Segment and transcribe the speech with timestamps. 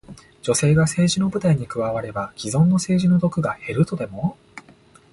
[0.41, 4.35] 女性が政治の舞台に加われば、既存の政治の毒が減るとでも？